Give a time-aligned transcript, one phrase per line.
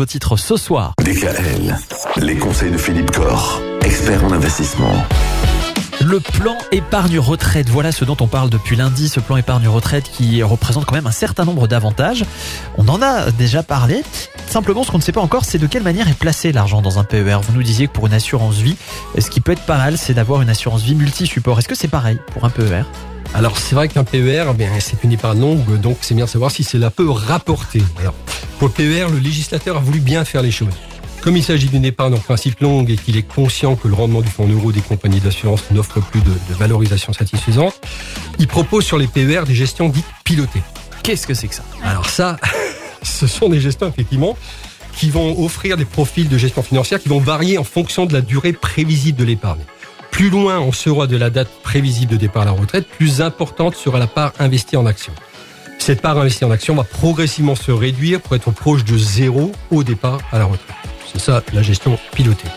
[0.00, 0.94] nouveau titre ce soir.
[1.04, 1.76] DKL,
[2.16, 4.94] les conseils de Philippe Corr, expert en investissement.
[6.00, 10.10] Le plan épargne retraite, voilà ce dont on parle depuis lundi, ce plan épargne retraite
[10.10, 12.24] qui représente quand même un certain nombre d'avantages.
[12.78, 14.02] On en a déjà parlé.
[14.46, 16.98] Simplement, ce qu'on ne sait pas encore, c'est de quelle manière est placé l'argent dans
[16.98, 17.36] un PER.
[17.42, 18.76] Vous nous disiez que pour une assurance vie,
[19.18, 21.58] ce qui peut être pas mal, c'est d'avoir une assurance vie multi-support.
[21.58, 22.84] Est-ce que c'est pareil pour un PER
[23.32, 26.50] alors c'est vrai qu'un PER, eh c'est une épargne longue, donc c'est bien de savoir
[26.50, 27.80] si cela peut rapporter.
[28.00, 28.14] Alors,
[28.60, 30.74] pour le PER, le législateur a voulu bien faire les choses.
[31.22, 34.20] Comme il s'agit d'une épargne en principe longue et qu'il est conscient que le rendement
[34.20, 37.80] du fonds euro des compagnies d'assurance n'offre plus de, valorisation satisfaisante,
[38.38, 40.60] il propose sur les PER des gestions dites pilotées.
[41.02, 41.64] Qu'est-ce que c'est que ça?
[41.82, 42.36] Alors ça,
[43.02, 44.36] ce sont des gestions effectivement
[44.94, 48.20] qui vont offrir des profils de gestion financière qui vont varier en fonction de la
[48.20, 49.62] durée prévisible de l'épargne.
[50.10, 53.74] Plus loin on sera de la date prévisible de départ à la retraite, plus importante
[53.74, 55.14] sera la part investie en actions.
[55.80, 59.82] Cette part investie en actions va progressivement se réduire pour être proche de zéro au
[59.82, 60.76] départ à la retraite.
[61.10, 62.48] C'est ça la gestion pilotée.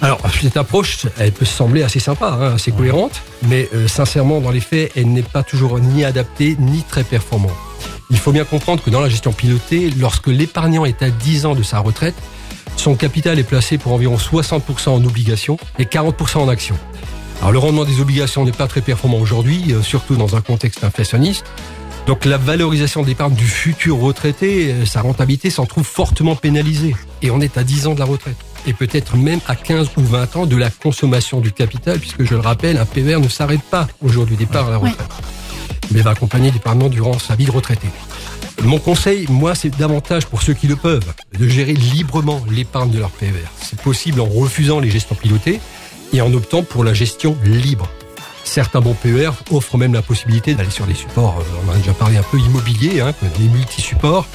[0.00, 4.50] Alors, cette approche, elle peut sembler assez sympa, hein, assez cohérente, mais euh, sincèrement, dans
[4.50, 7.52] les faits, elle n'est pas toujours ni adaptée ni très performante.
[8.10, 11.54] Il faut bien comprendre que dans la gestion pilotée, lorsque l'épargnant est à 10 ans
[11.54, 12.16] de sa retraite,
[12.76, 16.78] son capital est placé pour environ 60% en obligations et 40% en actions.
[17.40, 20.84] Alors le rendement des obligations n'est pas très performant aujourd'hui, euh, surtout dans un contexte
[20.84, 21.44] inflationniste.
[22.06, 26.94] Donc la valorisation d'épargne du futur retraité, euh, sa rentabilité s'en trouve fortement pénalisée.
[27.20, 28.36] Et on est à 10 ans de la retraite.
[28.64, 32.34] Et peut-être même à 15 ou 20 ans de la consommation du capital, puisque je
[32.34, 35.10] le rappelle, un PER ne s'arrête pas aujourd'hui départ à la retraite.
[35.90, 37.88] Mais va accompagner l'épargnant durant sa vie de retraité.
[38.62, 42.98] Mon conseil, moi, c'est davantage pour ceux qui le peuvent, de gérer librement l'épargne de
[42.98, 43.32] leur PER.
[43.60, 45.60] C'est possible en refusant les gestions pilotées
[46.12, 47.88] et en optant pour la gestion libre.
[48.46, 51.76] Certains bons PER offrent même la possibilité d'aller sur des supports, euh, on en a
[51.78, 54.26] déjà parlé un peu, immobiliers, hein, les multi-supports.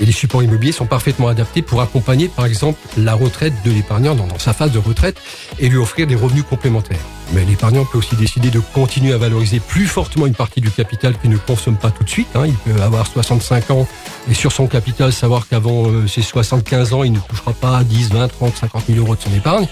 [0.00, 4.16] Et les supports immobiliers sont parfaitement adaptés pour accompagner, par exemple, la retraite de l'épargnant
[4.16, 5.16] dans, sa phase de retraite
[5.60, 6.98] et lui offrir des revenus complémentaires.
[7.34, 11.16] Mais l'épargnant peut aussi décider de continuer à valoriser plus fortement une partie du capital
[11.16, 12.28] qu'il ne consomme pas tout de suite.
[12.34, 12.46] Hein.
[12.46, 13.86] Il peut avoir 65 ans
[14.28, 18.10] et sur son capital savoir qu'avant euh, ses 75 ans, il ne touchera pas 10,
[18.10, 19.68] 20, 30, 50 000 euros de son épargne.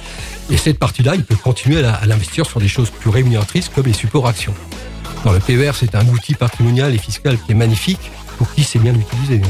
[0.51, 3.93] Et cette partie-là, il peut continuer à l'investir sur des choses plus rémunératrices comme les
[3.93, 4.55] supports actions.
[5.25, 8.79] Dans le PER, c'est un outil patrimonial et fiscal qui est magnifique pour qui sait
[8.79, 9.41] bien l'utiliser.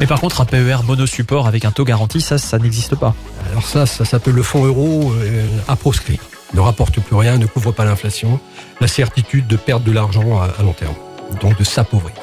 [0.00, 3.14] Mais par contre, un PER monosupport avec un taux garanti, ça, ça n'existe pas.
[3.50, 6.18] Alors ça, ça s'appelle le fonds euro euh, à proscrit.
[6.52, 8.38] Ne rapporte plus rien, ne couvre pas l'inflation,
[8.80, 10.94] la certitude de perdre de l'argent à long terme,
[11.40, 12.14] donc de s'appauvrir.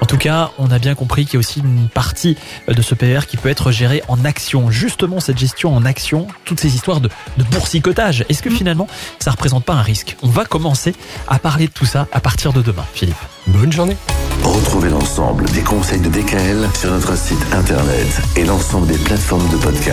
[0.00, 2.36] En tout cas, on a bien compris qu'il y a aussi une partie
[2.68, 4.70] de ce PER qui peut être gérée en action.
[4.70, 8.56] Justement, cette gestion en action, toutes ces histoires de, de boursicotage, est-ce que mm.
[8.56, 8.86] finalement,
[9.18, 10.16] ça représente pas un risque?
[10.22, 10.94] On va commencer
[11.26, 13.16] à parler de tout ça à partir de demain, Philippe.
[13.48, 13.96] Bonne journée.
[14.44, 18.06] Retrouvez l'ensemble des conseils de DKL sur notre site internet
[18.36, 19.84] et l'ensemble des plateformes de podcast.